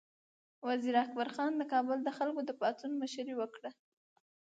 [0.67, 3.69] وزیر اکبر خان د کابل د خلکو د پاڅون مشري وکړه.